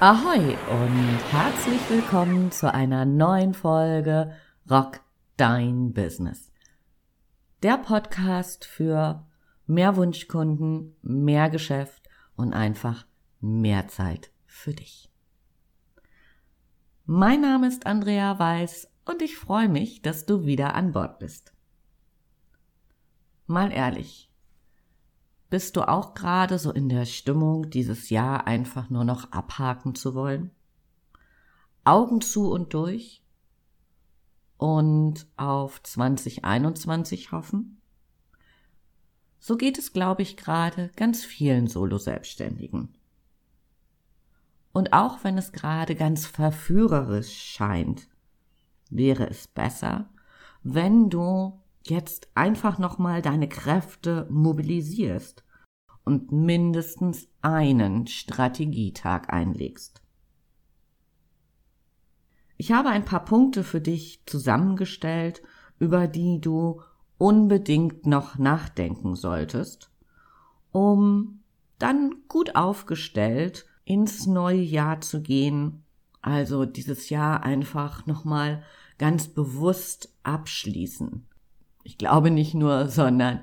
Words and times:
Ahoi 0.00 0.56
und 0.70 1.18
herzlich 1.32 1.80
willkommen 1.90 2.52
zu 2.52 2.72
einer 2.72 3.04
neuen 3.04 3.52
Folge 3.52 4.32
Rock 4.70 5.00
Dein 5.36 5.92
Business. 5.92 6.52
Der 7.64 7.78
Podcast 7.78 8.64
für 8.64 9.26
mehr 9.66 9.96
Wunschkunden, 9.96 10.94
mehr 11.02 11.50
Geschäft 11.50 12.08
und 12.36 12.52
einfach 12.52 13.08
mehr 13.40 13.88
Zeit 13.88 14.30
für 14.46 14.72
dich. 14.72 15.10
Mein 17.04 17.40
Name 17.40 17.66
ist 17.66 17.84
Andrea 17.84 18.38
Weiß 18.38 18.88
und 19.04 19.20
ich 19.20 19.36
freue 19.36 19.68
mich, 19.68 20.00
dass 20.00 20.26
du 20.26 20.46
wieder 20.46 20.76
an 20.76 20.92
Bord 20.92 21.18
bist. 21.18 21.52
Mal 23.48 23.72
ehrlich, 23.72 24.27
bist 25.50 25.76
du 25.76 25.88
auch 25.88 26.14
gerade 26.14 26.58
so 26.58 26.72
in 26.72 26.88
der 26.88 27.06
Stimmung, 27.06 27.70
dieses 27.70 28.10
Jahr 28.10 28.46
einfach 28.46 28.90
nur 28.90 29.04
noch 29.04 29.32
abhaken 29.32 29.94
zu 29.94 30.14
wollen? 30.14 30.50
Augen 31.84 32.20
zu 32.20 32.50
und 32.50 32.74
durch 32.74 33.22
und 34.58 35.26
auf 35.36 35.82
2021 35.82 37.32
hoffen? 37.32 37.80
So 39.38 39.56
geht 39.56 39.78
es, 39.78 39.92
glaube 39.92 40.22
ich, 40.22 40.36
gerade 40.36 40.90
ganz 40.96 41.24
vielen 41.24 41.68
Solo-Selbstständigen. 41.68 42.94
Und 44.72 44.92
auch 44.92 45.24
wenn 45.24 45.38
es 45.38 45.52
gerade 45.52 45.94
ganz 45.94 46.26
verführerisch 46.26 47.32
scheint, 47.32 48.08
wäre 48.90 49.28
es 49.28 49.48
besser, 49.48 50.10
wenn 50.62 51.08
du 51.08 51.58
jetzt 51.90 52.28
einfach 52.34 52.78
nochmal 52.78 53.22
deine 53.22 53.48
Kräfte 53.48 54.26
mobilisierst 54.30 55.44
und 56.04 56.32
mindestens 56.32 57.28
einen 57.42 58.06
Strategietag 58.06 59.28
einlegst. 59.28 60.02
Ich 62.56 62.72
habe 62.72 62.88
ein 62.88 63.04
paar 63.04 63.24
Punkte 63.24 63.62
für 63.62 63.80
dich 63.80 64.22
zusammengestellt, 64.26 65.42
über 65.78 66.08
die 66.08 66.40
du 66.40 66.82
unbedingt 67.18 68.06
noch 68.06 68.38
nachdenken 68.38 69.14
solltest, 69.14 69.92
um 70.72 71.42
dann 71.78 72.16
gut 72.26 72.56
aufgestellt 72.56 73.66
ins 73.84 74.26
neue 74.26 74.60
Jahr 74.60 75.00
zu 75.00 75.22
gehen, 75.22 75.84
also 76.20 76.64
dieses 76.64 77.10
Jahr 77.10 77.44
einfach 77.44 78.06
nochmal 78.06 78.64
ganz 78.98 79.28
bewusst 79.28 80.12
abschließen 80.24 81.27
ich 81.82 81.98
glaube 81.98 82.30
nicht 82.30 82.54
nur, 82.54 82.88
sondern 82.88 83.42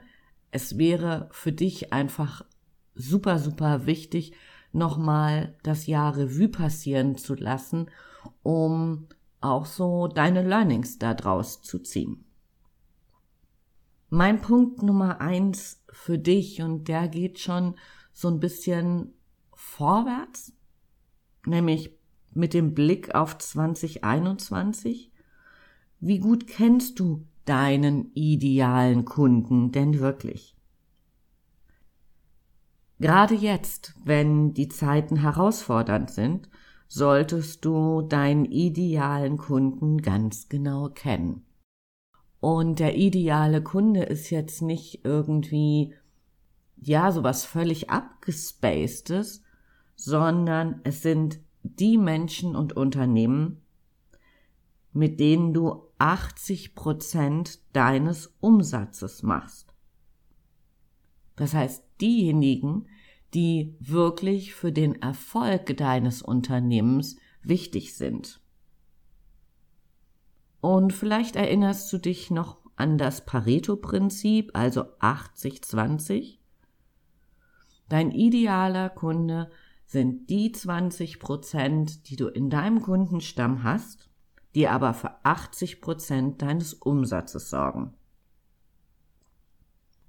es 0.51 0.77
wäre 0.77 1.29
für 1.31 1.51
dich 1.51 1.93
einfach 1.93 2.45
super, 2.93 3.39
super 3.39 3.85
wichtig, 3.85 4.33
nochmal 4.71 5.57
das 5.63 5.87
Jahr 5.87 6.15
Revue 6.15 6.49
passieren 6.49 7.17
zu 7.17 7.35
lassen, 7.35 7.89
um 8.43 9.07
auch 9.41 9.65
so 9.65 10.07
deine 10.07 10.43
Learnings 10.43 10.97
daraus 10.97 11.61
zu 11.61 11.79
ziehen. 11.79 12.25
Mein 14.09 14.41
Punkt 14.41 14.81
Nummer 14.81 15.19
eins 15.19 15.83
für 15.89 16.17
dich, 16.17 16.61
und 16.61 16.87
der 16.87 17.07
geht 17.07 17.39
schon 17.39 17.75
so 18.13 18.27
ein 18.29 18.39
bisschen 18.39 19.13
vorwärts, 19.53 20.53
nämlich 21.45 21.97
mit 22.33 22.53
dem 22.53 22.73
Blick 22.73 23.15
auf 23.15 23.37
2021. 23.37 25.11
Wie 25.99 26.19
gut 26.19 26.47
kennst 26.47 26.99
du 26.99 27.25
deinen 27.45 28.11
idealen 28.13 29.05
Kunden 29.05 29.71
denn 29.71 29.99
wirklich? 29.99 30.55
Gerade 32.99 33.35
jetzt, 33.35 33.93
wenn 34.03 34.53
die 34.53 34.69
Zeiten 34.69 35.17
herausfordernd 35.17 36.09
sind, 36.09 36.49
solltest 36.87 37.65
du 37.65 38.01
deinen 38.01 38.45
idealen 38.45 39.37
Kunden 39.37 40.01
ganz 40.01 40.47
genau 40.49 40.89
kennen. 40.89 41.45
Und 42.39 42.79
der 42.79 42.95
ideale 42.95 43.61
Kunde 43.61 44.03
ist 44.03 44.29
jetzt 44.29 44.61
nicht 44.61 45.03
irgendwie, 45.03 45.93
ja, 46.77 47.11
sowas 47.11 47.43
völlig 47.43 47.89
abgespacedes, 47.89 49.43
sondern 49.95 50.79
es 50.83 51.01
sind 51.01 51.39
die 51.63 51.97
Menschen 51.97 52.55
und 52.55 52.73
Unternehmen, 52.73 53.61
mit 54.93 55.19
denen 55.19 55.53
du 55.53 55.81
80 55.97 56.75
Prozent 56.75 57.59
deines 57.73 58.35
Umsatzes 58.39 59.23
machst. 59.23 59.73
Das 61.35 61.53
heißt, 61.53 61.83
diejenigen, 62.01 62.87
die 63.33 63.75
wirklich 63.79 64.53
für 64.53 64.71
den 64.71 65.01
Erfolg 65.01 65.75
deines 65.77 66.21
Unternehmens 66.21 67.17
wichtig 67.41 67.95
sind. 67.95 68.41
Und 70.61 70.93
vielleicht 70.93 71.35
erinnerst 71.35 71.91
du 71.91 71.97
dich 71.97 72.31
noch 72.31 72.59
an 72.75 72.97
das 72.97 73.25
Pareto-Prinzip, 73.25 74.51
also 74.53 74.85
80-20. 74.99 76.37
Dein 77.87 78.11
idealer 78.11 78.89
Kunde 78.89 79.51
sind 79.85 80.29
die 80.29 80.51
20 80.51 81.19
Prozent, 81.19 82.09
die 82.09 82.15
du 82.15 82.27
in 82.27 82.49
deinem 82.49 82.81
Kundenstamm 82.81 83.63
hast 83.63 84.09
die 84.55 84.67
aber 84.69 84.93
für 84.93 85.11
80 85.23 85.81
Prozent 85.81 86.41
deines 86.41 86.73
Umsatzes 86.73 87.49
sorgen. 87.49 87.93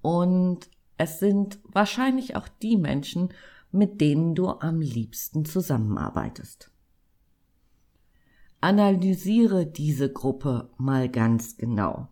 Und 0.00 0.70
es 0.96 1.18
sind 1.18 1.58
wahrscheinlich 1.64 2.36
auch 2.36 2.46
die 2.48 2.76
Menschen, 2.76 3.30
mit 3.72 4.00
denen 4.00 4.36
du 4.36 4.48
am 4.48 4.80
liebsten 4.80 5.44
zusammenarbeitest. 5.44 6.70
Analysiere 8.60 9.66
diese 9.66 10.10
Gruppe 10.10 10.70
mal 10.78 11.08
ganz 11.08 11.56
genau. 11.56 12.08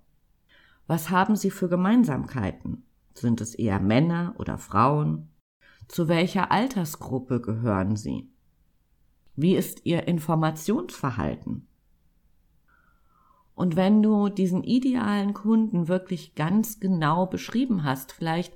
Was 0.86 1.10
haben 1.10 1.36
sie 1.36 1.50
für 1.50 1.68
Gemeinsamkeiten? 1.68 2.84
Sind 3.14 3.40
es 3.40 3.54
eher 3.54 3.80
Männer 3.80 4.34
oder 4.38 4.58
Frauen? 4.58 5.30
Zu 5.88 6.08
welcher 6.08 6.50
Altersgruppe 6.50 7.40
gehören 7.40 7.96
sie? 7.96 8.28
Wie 9.36 9.54
ist 9.56 9.86
ihr 9.86 10.06
Informationsverhalten? 10.08 11.68
Und 13.54 13.76
wenn 13.76 14.02
du 14.02 14.28
diesen 14.28 14.64
idealen 14.64 15.32
Kunden 15.32 15.88
wirklich 15.88 16.34
ganz 16.34 16.80
genau 16.80 17.26
beschrieben 17.26 17.84
hast, 17.84 18.12
vielleicht 18.12 18.54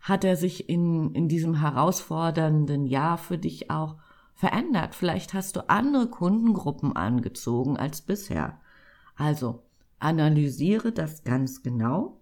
hat 0.00 0.24
er 0.24 0.36
sich 0.36 0.68
in, 0.68 1.14
in 1.14 1.28
diesem 1.28 1.60
herausfordernden 1.60 2.86
Jahr 2.86 3.18
für 3.18 3.36
dich 3.36 3.70
auch 3.70 3.96
verändert. 4.34 4.94
Vielleicht 4.94 5.34
hast 5.34 5.56
du 5.56 5.68
andere 5.68 6.08
Kundengruppen 6.08 6.96
angezogen 6.96 7.76
als 7.76 8.00
bisher. 8.00 8.60
Also 9.16 9.62
analysiere 9.98 10.92
das 10.92 11.24
ganz 11.24 11.62
genau 11.62 12.18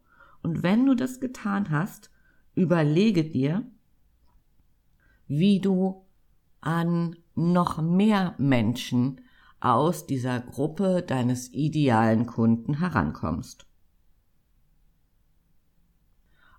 und 0.46 0.62
wenn 0.62 0.86
du 0.86 0.94
das 0.94 1.18
getan 1.18 1.70
hast, 1.70 2.08
überlege 2.54 3.24
dir, 3.24 3.64
wie 5.26 5.58
du 5.58 6.04
an 6.60 7.16
noch 7.34 7.82
mehr 7.82 8.36
Menschen 8.38 9.22
aus 9.60 10.06
dieser 10.06 10.40
Gruppe 10.40 11.02
deines 11.02 11.52
idealen 11.52 12.26
Kunden 12.26 12.78
herankommst. 12.78 13.66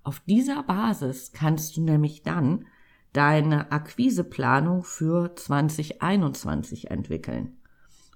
Auf 0.04 0.22
dieser 0.22 0.64
Basis 0.64 1.34
kannst 1.34 1.76
du 1.76 1.82
nämlich 1.82 2.24
dann 2.24 2.66
deine 3.14 3.72
Akquiseplanung 3.72 4.84
für 4.84 5.36
2021 5.36 6.92
entwickeln. 6.92 7.58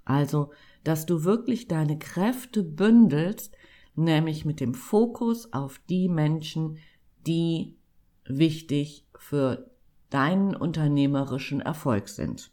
Also, 0.05 0.51
dass 0.83 1.05
du 1.05 1.23
wirklich 1.23 1.67
deine 1.67 1.99
Kräfte 1.99 2.63
bündelst, 2.63 3.55
nämlich 3.95 4.45
mit 4.45 4.59
dem 4.59 4.73
Fokus 4.73 5.51
auf 5.53 5.79
die 5.89 6.07
Menschen, 6.07 6.77
die 7.27 7.77
wichtig 8.25 9.05
für 9.17 9.69
deinen 10.09 10.55
unternehmerischen 10.55 11.61
Erfolg 11.61 12.09
sind. 12.09 12.51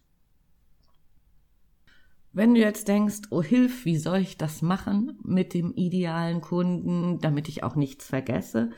Wenn 2.38 2.54
du 2.54 2.60
jetzt 2.60 2.86
denkst, 2.86 3.22
oh 3.30 3.42
Hilf, 3.42 3.84
wie 3.84 3.96
soll 3.96 4.18
ich 4.18 4.38
das 4.38 4.62
machen 4.62 5.18
mit 5.24 5.54
dem 5.54 5.72
idealen 5.74 6.40
Kunden, 6.40 7.18
damit 7.18 7.48
ich 7.48 7.64
auch 7.64 7.74
nichts 7.74 8.06
vergesse? 8.06 8.70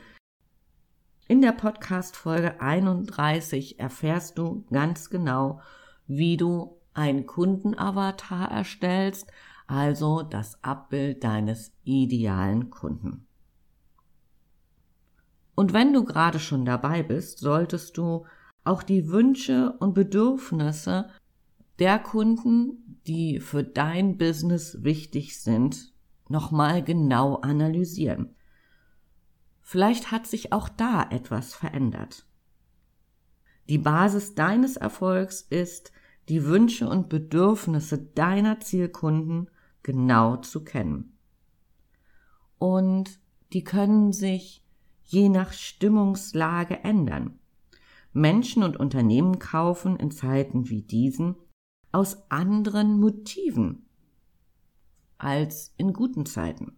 In 1.27 1.43
der 1.43 1.51
Podcast 1.51 2.15
Folge 2.15 2.59
31 2.59 3.79
erfährst 3.79 4.39
du 4.39 4.65
ganz 4.71 5.11
genau, 5.11 5.61
wie 6.07 6.37
du 6.37 6.75
einen 6.95 7.27
Kundenavatar 7.27 8.49
erstellst, 8.49 9.31
also 9.67 10.23
das 10.23 10.63
Abbild 10.63 11.23
deines 11.23 11.71
idealen 11.83 12.71
Kunden. 12.71 13.27
Und 15.53 15.71
wenn 15.71 15.93
du 15.93 16.03
gerade 16.03 16.39
schon 16.39 16.65
dabei 16.65 17.03
bist, 17.03 17.37
solltest 17.37 17.95
du 17.99 18.25
auch 18.63 18.81
die 18.81 19.07
Wünsche 19.09 19.73
und 19.77 19.93
Bedürfnisse 19.93 21.11
der 21.79 21.99
Kunden, 21.99 22.99
die 23.07 23.39
für 23.39 23.63
dein 23.63 24.17
Business 24.17 24.83
wichtig 24.83 25.41
sind, 25.41 25.93
nochmal 26.29 26.83
genau 26.83 27.35
analysieren. 27.37 28.35
Vielleicht 29.61 30.11
hat 30.11 30.27
sich 30.27 30.53
auch 30.53 30.69
da 30.69 31.07
etwas 31.09 31.53
verändert. 31.53 32.25
Die 33.69 33.77
Basis 33.77 34.35
deines 34.35 34.75
Erfolgs 34.75 35.41
ist, 35.41 35.91
die 36.29 36.45
Wünsche 36.45 36.89
und 36.89 37.09
Bedürfnisse 37.09 37.97
deiner 37.97 38.59
Zielkunden 38.59 39.49
genau 39.83 40.37
zu 40.37 40.63
kennen. 40.63 41.17
Und 42.57 43.19
die 43.53 43.63
können 43.63 44.13
sich 44.13 44.63
je 45.03 45.29
nach 45.29 45.51
Stimmungslage 45.53 46.83
ändern. 46.83 47.39
Menschen 48.13 48.63
und 48.63 48.77
Unternehmen 48.77 49.39
kaufen 49.39 49.95
in 49.97 50.11
Zeiten 50.11 50.69
wie 50.69 50.81
diesen 50.81 51.35
aus 51.91 52.29
anderen 52.29 52.99
Motiven 52.99 53.85
als 55.17 55.73
in 55.77 55.93
guten 55.93 56.25
Zeiten. 56.25 56.77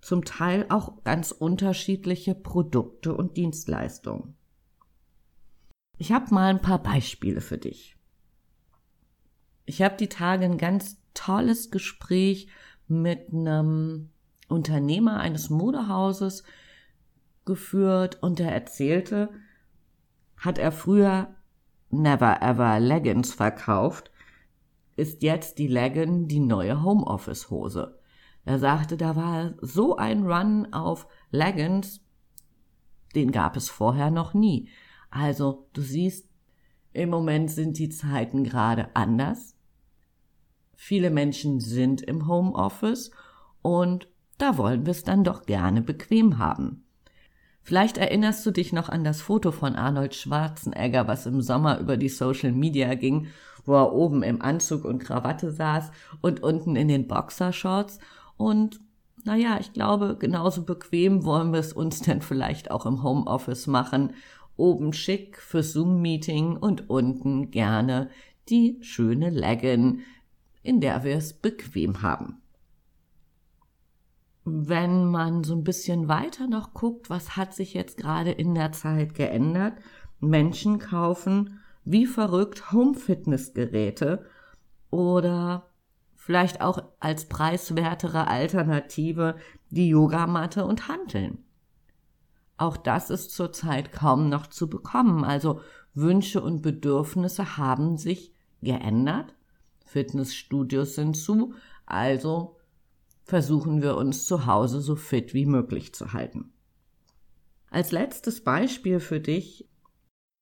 Zum 0.00 0.24
Teil 0.24 0.66
auch 0.68 1.04
ganz 1.04 1.30
unterschiedliche 1.30 2.34
Produkte 2.34 3.14
und 3.14 3.36
Dienstleistungen. 3.36 4.34
Ich 5.96 6.12
habe 6.12 6.34
mal 6.34 6.50
ein 6.50 6.60
paar 6.60 6.82
Beispiele 6.82 7.40
für 7.40 7.58
dich. 7.58 7.96
Ich 9.64 9.82
habe 9.82 9.96
die 9.96 10.08
Tage 10.08 10.44
ein 10.44 10.58
ganz 10.58 11.00
tolles 11.14 11.70
Gespräch 11.70 12.48
mit 12.88 13.32
einem 13.32 14.10
Unternehmer 14.48 15.20
eines 15.20 15.50
Modehauses 15.50 16.42
geführt 17.44 18.22
und 18.22 18.40
er 18.40 18.52
erzählte, 18.52 19.30
hat 20.36 20.58
er 20.58 20.72
früher 20.72 21.34
Never 21.92 22.40
Ever 22.40 22.80
Leggings 22.80 23.34
verkauft, 23.34 24.10
ist 24.96 25.22
jetzt 25.22 25.58
die 25.58 25.66
Leggin 25.66 26.26
die 26.26 26.40
neue 26.40 26.82
Homeoffice 26.82 27.50
Hose. 27.50 28.00
Er 28.46 28.58
sagte, 28.58 28.96
da 28.96 29.14
war 29.14 29.52
so 29.60 29.96
ein 29.96 30.26
Run 30.26 30.72
auf 30.72 31.06
Leggings, 31.30 32.00
den 33.14 33.30
gab 33.30 33.56
es 33.56 33.68
vorher 33.68 34.10
noch 34.10 34.32
nie. 34.32 34.70
Also, 35.10 35.68
du 35.74 35.82
siehst, 35.82 36.30
im 36.94 37.10
Moment 37.10 37.50
sind 37.50 37.78
die 37.78 37.90
Zeiten 37.90 38.42
gerade 38.42 38.96
anders. 38.96 39.54
Viele 40.74 41.10
Menschen 41.10 41.60
sind 41.60 42.00
im 42.00 42.26
Homeoffice 42.26 43.10
und 43.60 44.08
da 44.38 44.56
wollen 44.56 44.86
wir 44.86 44.92
es 44.92 45.04
dann 45.04 45.24
doch 45.24 45.42
gerne 45.42 45.82
bequem 45.82 46.38
haben. 46.38 46.81
Vielleicht 47.62 47.96
erinnerst 47.96 48.44
du 48.44 48.50
dich 48.50 48.72
noch 48.72 48.88
an 48.88 49.04
das 49.04 49.20
Foto 49.20 49.52
von 49.52 49.76
Arnold 49.76 50.14
Schwarzenegger, 50.14 51.06
was 51.06 51.26
im 51.26 51.42
Sommer 51.42 51.78
über 51.78 51.96
die 51.96 52.08
Social 52.08 52.52
Media 52.52 52.94
ging, 52.94 53.28
wo 53.64 53.74
er 53.74 53.92
oben 53.92 54.22
im 54.22 54.42
Anzug 54.42 54.84
und 54.84 54.98
Krawatte 54.98 55.52
saß 55.52 55.90
und 56.20 56.42
unten 56.42 56.74
in 56.74 56.88
den 56.88 57.06
Boxershorts 57.06 57.98
und 58.36 58.80
naja, 59.24 59.58
ich 59.60 59.72
glaube, 59.72 60.16
genauso 60.18 60.64
bequem 60.64 61.24
wollen 61.24 61.52
wir 61.52 61.60
es 61.60 61.72
uns 61.72 62.00
denn 62.00 62.22
vielleicht 62.22 62.72
auch 62.72 62.86
im 62.86 63.04
Homeoffice 63.04 63.68
machen 63.68 64.14
oben 64.56 64.92
schick 64.92 65.38
für 65.38 65.62
Zoom-Meeting 65.62 66.56
und 66.56 66.90
unten 66.90 67.50
gerne 67.50 68.10
die 68.48 68.78
schöne 68.80 69.30
Leggin, 69.30 70.00
in 70.62 70.80
der 70.80 71.04
wir 71.04 71.16
es 71.16 71.32
bequem 71.32 72.02
haben. 72.02 72.41
Wenn 74.44 75.06
man 75.06 75.44
so 75.44 75.54
ein 75.54 75.64
bisschen 75.64 76.08
weiter 76.08 76.48
noch 76.48 76.74
guckt, 76.74 77.10
was 77.10 77.36
hat 77.36 77.54
sich 77.54 77.74
jetzt 77.74 77.96
gerade 77.96 78.32
in 78.32 78.54
der 78.54 78.72
Zeit 78.72 79.14
geändert? 79.14 79.74
Menschen 80.20 80.78
kaufen 80.78 81.60
wie 81.84 82.06
verrückt 82.06 82.72
Home-Fitness-Geräte 82.72 84.24
oder 84.90 85.68
vielleicht 86.14 86.60
auch 86.60 86.82
als 87.00 87.28
preiswertere 87.28 88.28
Alternative 88.28 89.36
die 89.70 89.88
Yogamatte 89.88 90.64
und 90.64 90.86
Hanteln. 90.88 91.44
Auch 92.56 92.76
das 92.76 93.10
ist 93.10 93.32
zurzeit 93.32 93.90
kaum 93.90 94.28
noch 94.28 94.46
zu 94.46 94.68
bekommen. 94.70 95.24
Also 95.24 95.60
Wünsche 95.94 96.40
und 96.40 96.62
Bedürfnisse 96.62 97.56
haben 97.56 97.96
sich 97.96 98.32
geändert. 98.62 99.34
Fitnessstudios 99.84 100.94
sind 100.94 101.16
zu, 101.16 101.54
also 101.86 102.56
versuchen 103.32 103.80
wir 103.80 103.96
uns 103.96 104.26
zu 104.26 104.44
Hause 104.44 104.82
so 104.82 104.94
fit 104.94 105.32
wie 105.32 105.46
möglich 105.46 105.94
zu 105.94 106.12
halten. 106.12 106.52
Als 107.70 107.90
letztes 107.90 108.44
Beispiel 108.44 109.00
für 109.00 109.20
dich 109.20 109.66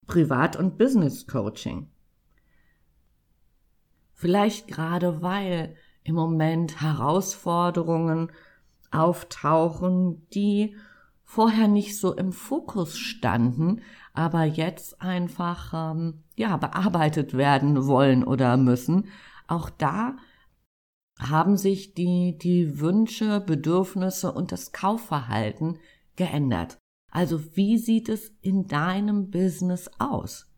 Privat- 0.09 0.57
und 0.57 0.77
Business 0.77 1.29
Coaching. 1.29 1.89
Vielleicht 4.13 4.67
gerade 4.67 5.23
weil 5.23 5.77
im 6.03 6.17
Moment 6.17 6.81
Herausforderungen 6.81 8.33
auftauchen, 8.91 10.27
die 10.35 10.75
vorher 11.23 11.69
nicht 11.69 11.97
so 11.97 12.13
im 12.13 12.33
Fokus 12.33 12.99
standen, 12.99 13.83
aber 14.15 14.43
jetzt 14.43 15.01
einfach 15.01 15.93
ähm, 15.93 16.25
ja 16.35 16.57
bearbeitet 16.57 17.35
werden 17.35 17.87
wollen 17.87 18.25
oder 18.25 18.57
müssen. 18.57 19.07
Auch 19.47 19.71
da 19.71 20.17
haben 21.21 21.57
sich 21.57 21.95
die 21.95 22.39
die 22.39 22.81
Wünsche, 22.81 23.41
Bedürfnisse 23.41 24.33
und 24.33 24.53
das 24.53 24.73
Kaufverhalten 24.73 25.79
geändert. 26.17 26.79
Also 27.11 27.57
wie 27.57 27.77
sieht 27.77 28.09
es 28.09 28.33
in 28.41 28.67
deinem 28.67 29.31
Business 29.31 29.91
aus? 29.99 30.51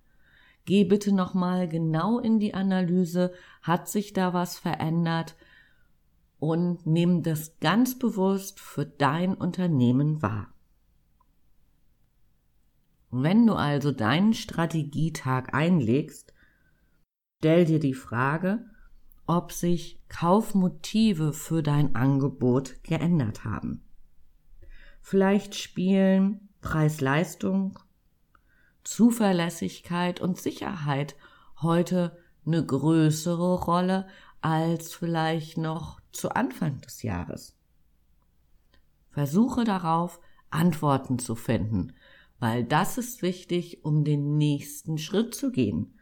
Geh 0.64 0.85
bitte 0.85 1.12
noch 1.12 1.35
mal 1.35 1.69
genau 1.69 2.19
in 2.19 2.38
die 2.38 2.55
Analyse, 2.55 3.32
hat 3.62 3.88
sich 3.88 4.12
da 4.12 4.32
was 4.32 4.59
verändert? 4.59 5.35
Und 6.38 6.87
nimm 6.87 7.23
das 7.23 7.59
ganz 7.61 7.99
bewusst 7.99 8.61
für 8.61 8.85
dein 8.85 9.35
Unternehmen 9.35 10.23
wahr. 10.23 10.53
Wenn 13.11 13.47
du 13.47 13.55
also 13.55 13.93
deinen 13.93 14.35
Strategietag 14.35 15.53
einlegst, 15.53 16.32
stell 17.38 17.64
dir 17.64 17.79
die 17.79 17.94
Frage, 17.94 18.64
ob 19.26 19.52
sich 19.52 20.00
Kaufmotive 20.08 21.32
für 21.32 21.62
dein 21.62 21.94
Angebot 21.94 22.82
geändert 22.82 23.44
haben. 23.44 23.84
Vielleicht 25.00 25.54
spielen 25.54 26.48
Preis-Leistung, 26.60 27.78
Zuverlässigkeit 28.84 30.20
und 30.20 30.38
Sicherheit 30.38 31.16
heute 31.60 32.16
eine 32.44 32.64
größere 32.64 33.60
Rolle 33.64 34.06
als 34.40 34.94
vielleicht 34.94 35.58
noch 35.58 36.00
zu 36.12 36.30
Anfang 36.30 36.80
des 36.80 37.02
Jahres. 37.02 37.56
Versuche 39.11 39.64
darauf, 39.64 40.20
Antworten 40.50 41.18
zu 41.18 41.35
finden 41.35 41.94
weil 42.42 42.64
das 42.64 42.99
ist 42.99 43.23
wichtig, 43.23 43.85
um 43.85 44.02
den 44.02 44.37
nächsten 44.37 44.99
Schritt 44.99 45.32
zu 45.32 45.52
gehen. 45.52 45.97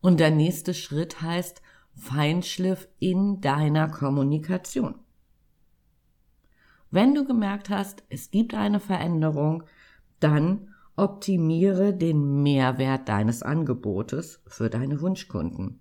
Und 0.00 0.20
der 0.20 0.30
nächste 0.30 0.74
Schritt 0.74 1.20
heißt 1.22 1.62
Feinschliff 1.94 2.88
in 2.98 3.40
deiner 3.40 3.88
Kommunikation. 3.88 4.94
Wenn 6.90 7.14
du 7.14 7.24
gemerkt 7.24 7.68
hast, 7.68 8.04
es 8.08 8.30
gibt 8.30 8.54
eine 8.54 8.80
Veränderung, 8.80 9.64
dann 10.20 10.74
optimiere 10.96 11.92
den 11.92 12.42
Mehrwert 12.42 13.08
deines 13.08 13.42
Angebotes 13.42 14.40
für 14.46 14.70
deine 14.70 15.00
Wunschkunden. 15.00 15.80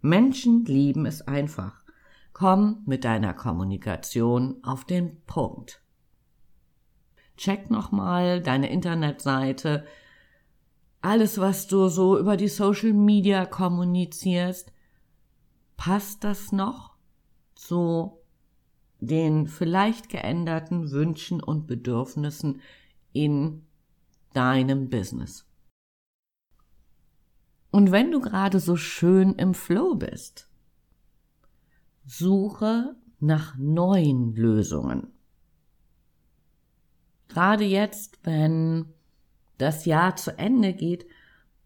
Menschen 0.00 0.64
lieben 0.64 1.06
es 1.06 1.22
einfach. 1.22 1.84
Komm 2.32 2.82
mit 2.86 3.04
deiner 3.04 3.34
Kommunikation 3.34 4.56
auf 4.62 4.84
den 4.84 5.22
Punkt 5.26 5.82
check 7.40 7.70
nochmal 7.70 8.42
deine 8.42 8.70
Internetseite, 8.70 9.84
alles, 11.00 11.38
was 11.38 11.66
du 11.66 11.88
so 11.88 12.18
über 12.18 12.36
die 12.36 12.48
Social 12.48 12.92
Media 12.92 13.46
kommunizierst, 13.46 14.72
passt 15.76 16.24
das 16.24 16.52
noch 16.52 16.96
zu 17.54 18.18
den 19.00 19.46
vielleicht 19.46 20.10
geänderten 20.10 20.90
Wünschen 20.90 21.42
und 21.42 21.66
Bedürfnissen 21.66 22.60
in 23.12 23.66
deinem 24.34 24.90
Business? 24.90 25.46
Und 27.70 27.92
wenn 27.92 28.10
du 28.10 28.20
gerade 28.20 28.60
so 28.60 28.76
schön 28.76 29.34
im 29.34 29.54
Flow 29.54 29.94
bist, 29.94 30.50
suche 32.04 32.96
nach 33.20 33.56
neuen 33.56 34.34
Lösungen. 34.34 35.12
Gerade 37.28 37.64
jetzt, 37.64 38.18
wenn 38.24 38.92
das 39.60 39.84
Jahr 39.84 40.16
zu 40.16 40.38
Ende 40.38 40.72
geht, 40.72 41.06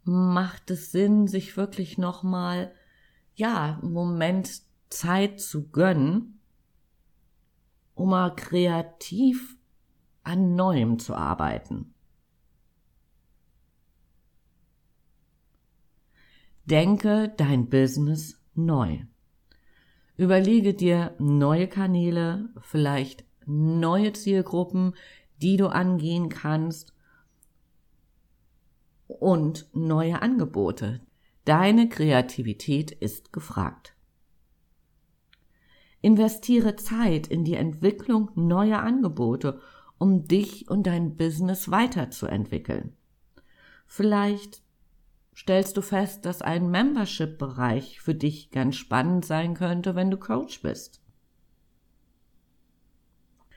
macht 0.05 0.71
es 0.71 0.93
Sinn, 0.93 1.29
sich 1.29 1.57
wirklich 1.57 1.97
nochmal, 1.99 2.73
ja, 3.35 3.79
einen 3.81 3.93
Moment 3.93 4.63
Zeit 4.91 5.41
zu 5.41 5.71
gönnen, 5.71 6.41
um 7.95 8.11
mal 8.11 8.35
kreativ 8.35 9.57
an 10.23 10.55
Neuem 10.57 10.99
zu 10.99 11.15
arbeiten. 11.15 11.95
Denke 16.65 17.33
dein 17.37 17.69
Business 17.69 18.41
neu. 18.55 19.01
Überlege 20.17 20.75
dir 20.75 21.15
neue 21.19 21.69
Kanäle, 21.69 22.49
vielleicht 22.61 23.25
neue 23.47 24.13
Zielgruppen, 24.13 24.95
die 25.43 25.57
du 25.57 25.69
angehen 25.69 26.29
kannst 26.29 26.94
und 29.21 29.69
neue 29.73 30.21
Angebote. 30.23 31.01
Deine 31.45 31.89
Kreativität 31.89 32.91
ist 32.91 33.33
gefragt. 33.33 33.95
Investiere 36.01 36.77
Zeit 36.77 37.27
in 37.27 37.45
die 37.45 37.55
Entwicklung 37.55 38.31
neuer 38.35 38.81
Angebote, 38.81 39.61
um 39.99 40.27
dich 40.27 40.69
und 40.69 40.87
dein 40.87 41.17
Business 41.17 41.71
weiterzuentwickeln. 41.71 42.97
Vielleicht 43.87 44.63
stellst 45.35 45.77
du 45.77 45.83
fest, 45.83 46.25
dass 46.25 46.43
ein 46.43 46.71
Membership-Bereich 46.71 48.01
für 48.01 48.15
dich 48.15 48.51
ganz 48.51 48.77
spannend 48.77 49.25
sein 49.25 49.55
könnte, 49.55 49.95
wenn 49.95 50.11
du 50.11 50.17
Coach 50.17 50.63
bist. 50.63 51.03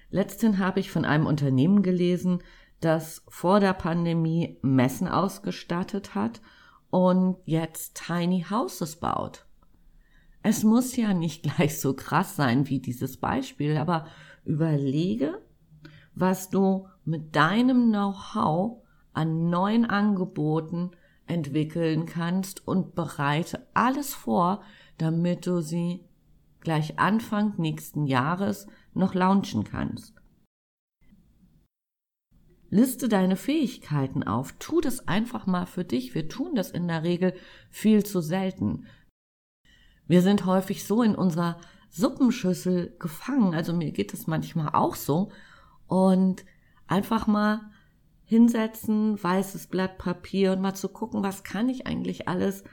Letztens 0.09 0.57
habe 0.57 0.79
ich 0.79 0.89
von 0.89 1.05
einem 1.05 1.25
Unternehmen 1.25 1.83
gelesen, 1.83 2.41
das 2.79 3.23
vor 3.27 3.59
der 3.59 3.73
Pandemie 3.73 4.57
Messen 4.61 5.07
ausgestattet 5.07 6.15
hat 6.15 6.41
und 6.89 7.37
jetzt 7.45 8.01
Tiny 8.05 8.45
Houses 8.49 8.97
baut. 8.97 9.45
Es 10.43 10.63
muss 10.63 10.95
ja 10.95 11.13
nicht 11.13 11.43
gleich 11.55 11.79
so 11.79 11.93
krass 11.93 12.35
sein 12.35 12.69
wie 12.69 12.79
dieses 12.79 13.17
Beispiel, 13.17 13.77
aber 13.77 14.07
überlege, 14.45 15.41
was 16.15 16.49
du 16.49 16.87
mit 17.03 17.35
deinem 17.35 17.89
Know-how 17.89 18.83
an 19.13 19.49
neuen 19.49 19.85
Angeboten 19.85 20.91
entwickeln 21.25 22.05
kannst 22.05 22.67
und 22.67 22.95
bereite 22.95 23.67
alles 23.73 24.13
vor, 24.13 24.61
damit 24.97 25.45
du 25.45 25.61
sie 25.61 26.05
gleich 26.61 26.97
Anfang 26.99 27.53
nächsten 27.57 28.05
Jahres 28.05 28.67
noch 28.93 29.13
launchen 29.13 29.63
kannst. 29.63 30.16
Liste 32.69 33.07
deine 33.07 33.35
Fähigkeiten 33.35 34.23
auf, 34.23 34.53
tu 34.59 34.81
das 34.81 35.07
einfach 35.07 35.45
mal 35.45 35.65
für 35.65 35.85
dich. 35.85 36.15
Wir 36.15 36.27
tun 36.27 36.55
das 36.55 36.71
in 36.71 36.87
der 36.87 37.03
Regel 37.03 37.33
viel 37.69 38.05
zu 38.05 38.21
selten. 38.21 38.85
Wir 40.07 40.21
sind 40.21 40.45
häufig 40.45 40.85
so 40.85 41.01
in 41.01 41.15
unserer 41.15 41.59
Suppenschüssel 41.89 42.95
gefangen, 42.99 43.53
also 43.53 43.73
mir 43.73 43.91
geht 43.91 44.13
es 44.13 44.27
manchmal 44.27 44.69
auch 44.73 44.95
so, 44.95 45.31
und 45.87 46.45
einfach 46.87 47.27
mal 47.27 47.61
hinsetzen, 48.25 49.21
weißes 49.21 49.67
Blatt 49.67 49.97
Papier 49.97 50.51
und 50.51 50.61
mal 50.61 50.75
zu 50.75 50.89
gucken, 50.89 51.23
was 51.23 51.43
kann 51.43 51.69
ich 51.69 51.87
eigentlich 51.87 52.27
alles 52.27 52.65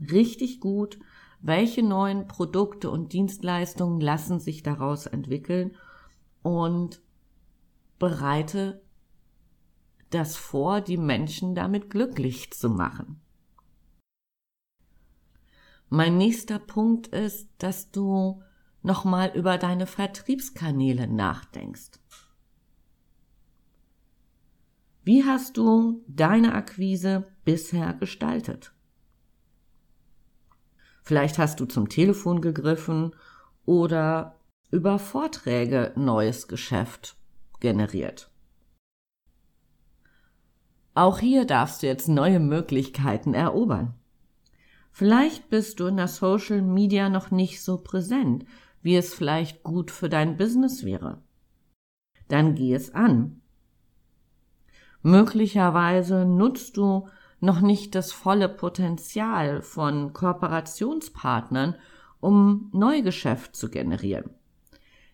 richtig 0.00 0.60
gut, 0.60 0.98
welche 1.40 1.82
neuen 1.84 2.26
Produkte 2.26 2.90
und 2.90 3.12
Dienstleistungen 3.12 4.00
lassen 4.00 4.40
sich 4.40 4.64
daraus 4.64 5.06
entwickeln? 5.06 5.76
Und 6.42 7.00
bereite 7.98 8.82
das 10.10 10.36
vor, 10.36 10.80
die 10.80 10.96
Menschen 10.96 11.54
damit 11.54 11.90
glücklich 11.90 12.52
zu 12.52 12.70
machen. 12.70 13.20
Mein 15.88 16.18
nächster 16.18 16.58
Punkt 16.58 17.08
ist, 17.08 17.48
dass 17.58 17.90
du 17.90 18.42
nochmal 18.82 19.32
über 19.34 19.58
deine 19.58 19.86
Vertriebskanäle 19.86 21.06
nachdenkst. 21.06 22.00
Wie 25.04 25.24
hast 25.24 25.56
du 25.56 26.04
deine 26.08 26.54
Akquise 26.54 27.28
bisher 27.44 27.94
gestaltet? 27.94 28.72
Vielleicht 31.02 31.38
hast 31.38 31.60
du 31.60 31.66
zum 31.66 31.88
Telefon 31.88 32.40
gegriffen 32.40 33.14
oder 33.64 34.40
über 34.72 34.98
Vorträge 34.98 35.92
neues 35.94 36.48
Geschäft 36.48 37.16
generiert. 37.60 38.32
Auch 40.96 41.18
hier 41.18 41.44
darfst 41.44 41.82
du 41.82 41.88
jetzt 41.88 42.08
neue 42.08 42.40
Möglichkeiten 42.40 43.34
erobern. 43.34 43.92
Vielleicht 44.90 45.50
bist 45.50 45.78
du 45.78 45.88
in 45.88 45.98
der 45.98 46.08
Social 46.08 46.62
Media 46.62 47.10
noch 47.10 47.30
nicht 47.30 47.62
so 47.62 47.76
präsent, 47.76 48.46
wie 48.80 48.96
es 48.96 49.12
vielleicht 49.12 49.62
gut 49.62 49.90
für 49.90 50.08
dein 50.08 50.38
Business 50.38 50.86
wäre. 50.86 51.20
Dann 52.28 52.54
geh 52.54 52.72
es 52.72 52.94
an. 52.94 53.42
Möglicherweise 55.02 56.24
nutzt 56.24 56.78
du 56.78 57.08
noch 57.40 57.60
nicht 57.60 57.94
das 57.94 58.12
volle 58.12 58.48
Potenzial 58.48 59.60
von 59.60 60.14
Kooperationspartnern, 60.14 61.74
um 62.20 62.70
Neugeschäft 62.72 63.54
zu 63.54 63.68
generieren. 63.68 64.30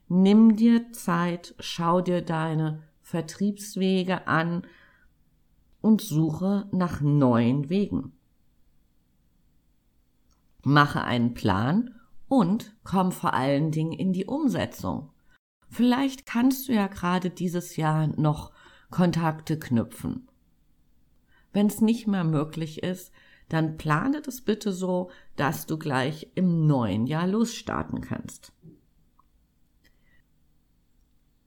Nimm 0.07 0.55
dir 0.55 0.93
Zeit, 0.93 1.57
schau 1.59 2.01
dir 2.01 2.23
deine 2.23 2.85
Vertriebswege 3.01 4.29
an, 4.29 4.63
und 5.83 6.01
suche 6.01 6.69
nach 6.73 7.03
neuen 7.03 7.69
Wegen. 7.69 8.13
Mache 10.63 11.05
einen 11.05 11.35
Plan 11.35 12.01
und 12.29 12.75
komm 12.85 13.13
vor 13.13 13.35
allen 13.35 13.73
Dingen 13.73 13.93
in 13.93 14.15
die 14.15 14.25
Umsetzung. 14.25 15.11
Vielleicht 15.69 16.25
kannst 16.25 16.69
du 16.69 16.73
ja 16.73 16.87
gerade 16.87 17.29
dieses 17.31 17.77
Jahr 17.77 18.07
noch 18.07 18.53
Kontakte 18.91 19.59
knüpfen. 19.59 20.29
Wenn 21.53 21.67
es 21.67 21.81
nicht 21.81 22.07
mehr 22.07 22.25
möglich 22.25 22.83
ist, 22.83 23.13
dann 23.49 23.77
plane 23.77 24.23
das 24.23 24.41
bitte 24.41 24.73
so, 24.73 25.11
dass 25.37 25.67
du 25.67 25.79
gleich 25.79 26.31
im 26.35 26.67
neuen 26.67 27.07
Jahr 27.07 27.27
losstarten 27.27 28.01
kannst. 28.01 28.53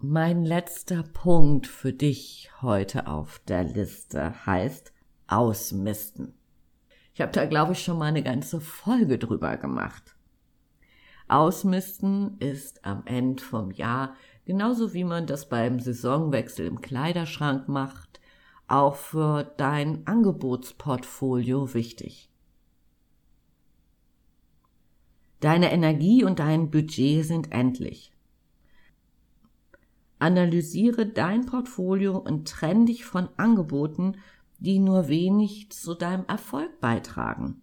Mein 0.08 0.46
letzter 0.46 1.02
Punkt 1.02 1.66
für 1.66 1.92
dich 1.92 2.52
heute 2.62 3.08
auf 3.08 3.42
der 3.48 3.64
Liste 3.64 4.46
heißt 4.46 4.94
Ausmisten. 5.26 6.36
Ich 7.16 7.22
habe 7.22 7.32
da, 7.32 7.48
glaube 7.48 7.72
ich, 7.72 7.84
schon 7.84 7.98
mal 7.98 8.06
eine 8.06 8.22
ganze 8.22 8.62
Folge 8.62 9.18
drüber 9.18 9.58
gemacht. 9.58 10.16
Ausmisten 11.28 12.38
ist 12.38 12.86
am 12.86 13.02
Ende 13.08 13.42
vom 13.42 13.72
Jahr, 13.72 14.16
genauso 14.46 14.94
wie 14.94 15.04
man 15.04 15.26
das 15.26 15.50
beim 15.50 15.80
Saisonwechsel 15.80 16.68
im 16.68 16.82
Kleiderschrank 16.82 17.68
macht, 17.68 18.22
auch 18.68 18.98
für 18.98 19.56
dein 19.58 20.06
Angebotsportfolio 20.06 21.74
wichtig. 21.74 22.30
Deine 25.40 25.72
Energie 25.72 26.24
und 26.24 26.38
dein 26.38 26.70
Budget 26.70 27.26
sind 27.26 27.52
endlich. 27.52 28.15
Analysiere 30.20 31.06
dein 31.06 31.46
Portfolio 31.46 32.18
und 32.18 32.48
trenn 32.48 32.86
dich 32.86 33.06
von 33.06 33.30
Angeboten, 33.38 34.18
die 34.60 34.80
nur 34.80 35.08
wenig 35.08 35.72
zu 35.72 35.94
deinem 35.94 36.26
Erfolg 36.28 36.80
beitragen. 36.80 37.62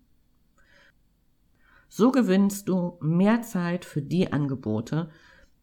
So 1.89 2.11
gewinnst 2.11 2.69
du 2.69 2.97
mehr 3.01 3.43
Zeit 3.43 3.85
für 3.85 4.03
die 4.03 4.33
Angebote, 4.33 5.11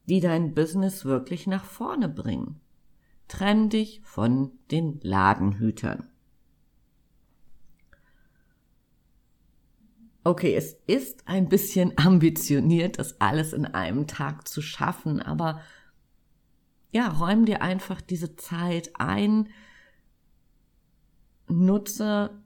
die 0.05 0.19
dein 0.19 0.53
Business 0.53 1.05
wirklich 1.05 1.47
nach 1.47 1.63
vorne 1.63 2.09
bringen. 2.09 2.59
Trenn 3.27 3.69
dich 3.69 4.01
von 4.03 4.51
den 4.71 4.99
Ladenhütern. 5.01 6.07
Okay, 10.23 10.53
es 10.53 10.73
ist 10.85 11.27
ein 11.27 11.49
bisschen 11.49 11.93
ambitioniert, 11.97 12.99
das 12.99 13.19
alles 13.21 13.53
in 13.53 13.65
einem 13.65 14.05
Tag 14.07 14.47
zu 14.47 14.61
schaffen, 14.61 15.21
aber 15.21 15.61
ja, 16.91 17.07
räum 17.07 17.45
dir 17.45 17.61
einfach 17.61 18.01
diese 18.01 18.35
Zeit 18.35 18.91
ein, 18.95 19.49
nutze 21.47 22.41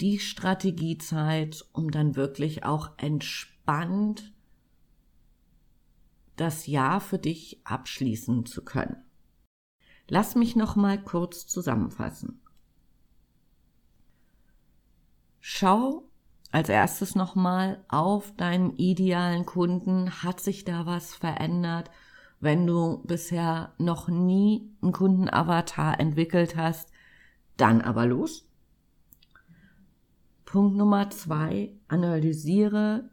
die 0.00 0.18
Strategiezeit, 0.18 1.64
um 1.72 1.90
dann 1.90 2.16
wirklich 2.16 2.64
auch 2.64 2.90
entspannt 2.98 4.32
das 6.36 6.66
Jahr 6.66 7.00
für 7.00 7.18
dich 7.18 7.60
abschließen 7.64 8.44
zu 8.46 8.64
können. 8.64 8.96
Lass 10.08 10.34
mich 10.34 10.56
noch 10.56 10.76
mal 10.76 11.02
kurz 11.02 11.46
zusammenfassen. 11.46 12.42
Schau 15.40 16.08
als 16.50 16.68
erstes 16.68 17.14
noch 17.14 17.34
mal 17.34 17.84
auf 17.88 18.34
deinen 18.36 18.76
idealen 18.76 19.46
Kunden. 19.46 20.22
Hat 20.22 20.40
sich 20.40 20.64
da 20.64 20.86
was 20.86 21.14
verändert? 21.14 21.90
Wenn 22.44 22.66
du 22.66 22.98
bisher 23.06 23.72
noch 23.78 24.08
nie 24.08 24.70
einen 24.82 24.92
Kundenavatar 24.92 25.98
entwickelt 25.98 26.56
hast, 26.56 26.90
dann 27.56 27.80
aber 27.80 28.04
los. 28.04 28.46
Punkt 30.44 30.76
Nummer 30.76 31.08
zwei, 31.08 31.72
analysiere 31.88 33.08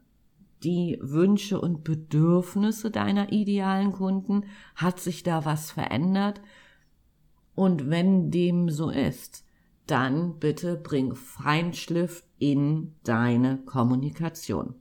die 0.62 0.98
Wünsche 1.00 1.58
und 1.58 1.82
Bedürfnisse 1.82 2.90
deiner 2.90 3.32
idealen 3.32 3.92
Kunden. 3.92 4.44
Hat 4.76 5.00
sich 5.00 5.22
da 5.22 5.46
was 5.46 5.70
verändert? 5.70 6.42
Und 7.54 7.88
wenn 7.88 8.30
dem 8.30 8.68
so 8.68 8.90
ist, 8.90 9.46
dann 9.86 10.40
bitte 10.40 10.76
bring 10.76 11.14
Feinschliff 11.14 12.22
in 12.38 12.96
deine 13.02 13.56
Kommunikation. 13.64 14.74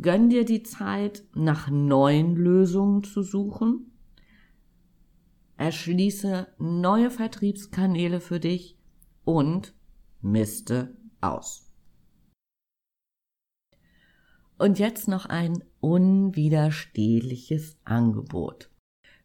Gönn 0.00 0.28
dir 0.28 0.44
die 0.44 0.62
Zeit, 0.64 1.22
nach 1.34 1.70
neuen 1.70 2.34
Lösungen 2.36 3.04
zu 3.04 3.22
suchen. 3.22 3.92
erschließe 5.56 6.48
neue 6.58 7.10
Vertriebskanäle 7.10 8.20
für 8.20 8.40
dich 8.40 8.76
und 9.24 9.72
miste 10.20 10.96
aus. 11.20 11.70
Und 14.58 14.80
jetzt 14.80 15.06
noch 15.06 15.26
ein 15.26 15.62
unwiderstehliches 15.80 17.78
Angebot. 17.84 18.70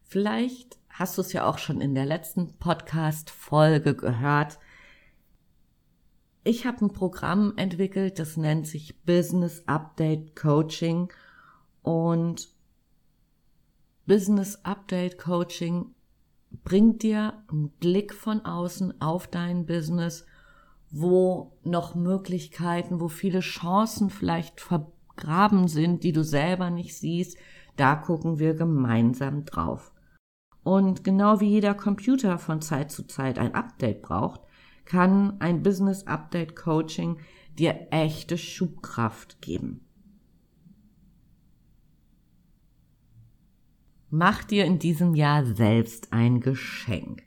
Vielleicht 0.02 0.78
hast 0.88 1.18
du 1.18 1.22
es 1.22 1.32
ja 1.32 1.46
auch 1.46 1.58
schon 1.58 1.80
in 1.80 1.94
der 1.94 2.06
letzten 2.06 2.58
Podcast-Folge 2.58 3.96
gehört. 3.96 4.58
Ich 6.50 6.66
habe 6.66 6.84
ein 6.84 6.92
Programm 6.92 7.52
entwickelt, 7.54 8.18
das 8.18 8.36
nennt 8.36 8.66
sich 8.66 9.04
Business 9.04 9.62
Update 9.68 10.34
Coaching 10.34 11.08
und 11.82 12.48
Business 14.04 14.58
Update 14.64 15.16
Coaching 15.16 15.94
bringt 16.64 17.04
dir 17.04 17.34
einen 17.48 17.68
Blick 17.68 18.12
von 18.12 18.44
außen 18.44 19.00
auf 19.00 19.28
dein 19.28 19.64
Business, 19.64 20.26
wo 20.90 21.56
noch 21.62 21.94
Möglichkeiten, 21.94 22.98
wo 22.98 23.06
viele 23.06 23.38
Chancen 23.38 24.10
vielleicht 24.10 24.60
vergraben 24.60 25.68
sind, 25.68 26.02
die 26.02 26.10
du 26.10 26.24
selber 26.24 26.70
nicht 26.70 26.96
siehst. 26.96 27.38
Da 27.76 27.94
gucken 27.94 28.40
wir 28.40 28.54
gemeinsam 28.54 29.44
drauf. 29.44 29.92
Und 30.64 31.04
genau 31.04 31.38
wie 31.38 31.50
jeder 31.50 31.74
Computer 31.74 32.38
von 32.38 32.60
Zeit 32.60 32.90
zu 32.90 33.06
Zeit 33.06 33.38
ein 33.38 33.54
Update 33.54 34.02
braucht, 34.02 34.40
kann 34.90 35.40
ein 35.40 35.62
Business 35.62 36.08
Update 36.08 36.56
Coaching 36.56 37.20
dir 37.56 37.86
echte 37.92 38.36
Schubkraft 38.36 39.40
geben. 39.40 39.86
Mach 44.08 44.42
dir 44.42 44.64
in 44.64 44.80
diesem 44.80 45.14
Jahr 45.14 45.46
selbst 45.46 46.12
ein 46.12 46.40
Geschenk. 46.40 47.22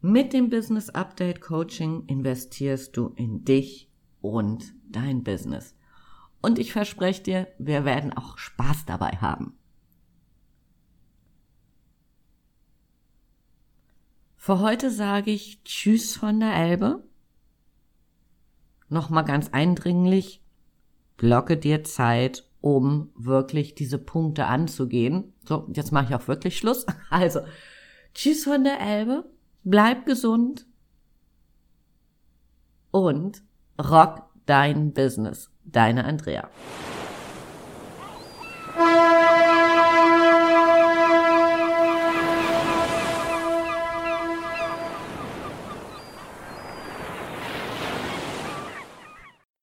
Mit 0.00 0.32
dem 0.32 0.48
Business 0.48 0.88
Update 0.88 1.42
Coaching 1.42 2.06
investierst 2.06 2.96
du 2.96 3.08
in 3.08 3.44
dich 3.44 3.92
und 4.22 4.64
dein 4.88 5.22
Business. 5.22 5.76
Und 6.40 6.58
ich 6.58 6.72
verspreche 6.72 7.22
dir, 7.22 7.48
wir 7.58 7.84
werden 7.84 8.14
auch 8.14 8.38
Spaß 8.38 8.86
dabei 8.86 9.10
haben. 9.20 9.58
Für 14.44 14.60
heute 14.60 14.90
sage 14.90 15.30
ich 15.30 15.64
Tschüss 15.64 16.16
von 16.18 16.38
der 16.38 16.54
Elbe. 16.54 17.02
Nochmal 18.90 19.24
ganz 19.24 19.48
eindringlich, 19.52 20.42
blocke 21.16 21.56
dir 21.56 21.82
Zeit, 21.82 22.44
um 22.60 23.10
wirklich 23.16 23.74
diese 23.74 23.96
Punkte 23.96 24.44
anzugehen. 24.44 25.32
So, 25.48 25.66
jetzt 25.72 25.92
mache 25.92 26.04
ich 26.10 26.14
auch 26.14 26.28
wirklich 26.28 26.58
Schluss. 26.58 26.84
Also, 27.08 27.40
Tschüss 28.12 28.44
von 28.44 28.64
der 28.64 28.80
Elbe, 28.80 29.24
bleib 29.62 30.04
gesund 30.04 30.66
und 32.90 33.42
rock 33.82 34.28
dein 34.44 34.92
Business. 34.92 35.50
Deine 35.64 36.04
Andrea. 36.04 36.50